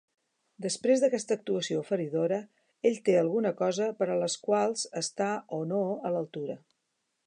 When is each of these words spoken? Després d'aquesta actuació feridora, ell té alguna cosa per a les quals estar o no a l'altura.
Després 0.65 1.03
d'aquesta 1.03 1.37
actuació 1.39 1.83
feridora, 1.91 2.41
ell 2.91 2.99
té 3.11 3.17
alguna 3.21 3.55
cosa 3.63 3.93
per 4.01 4.09
a 4.15 4.19
les 4.25 4.41
quals 4.49 4.91
estar 5.07 5.33
o 5.61 5.65
no 5.75 5.85
a 6.11 6.17
l'altura. 6.19 6.63